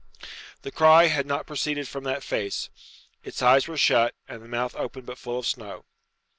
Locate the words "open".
4.75-5.05